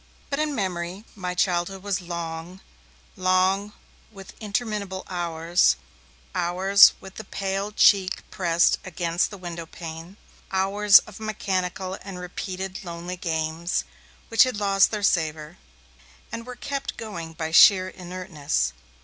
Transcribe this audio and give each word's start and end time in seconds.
But 0.31 0.39
in 0.39 0.55
memory, 0.55 1.05
my 1.15 1.35
childhood 1.35 1.83
was 1.83 2.01
long, 2.01 2.61
long 3.15 3.71
with 4.11 4.33
interminable 4.39 5.05
hours, 5.07 5.75
hours 6.33 6.93
with 6.99 7.17
the 7.17 7.23
pale 7.23 7.71
cheek 7.71 8.23
pressed 8.31 8.79
against 8.83 9.29
the 9.29 9.37
windowpane, 9.37 10.17
hours 10.51 10.97
of 11.05 11.19
mechanical 11.19 11.99
and 12.01 12.17
repeated 12.17 12.83
lonely 12.83 13.15
'games', 13.15 13.83
which 14.29 14.41
had 14.41 14.57
lost 14.57 14.89
their 14.89 15.03
savour, 15.03 15.59
and 16.31 16.47
were 16.47 16.55
kept 16.55 16.97
going 16.97 17.33
by 17.33 17.51
sheer 17.51 17.87
inertness. 17.87 18.73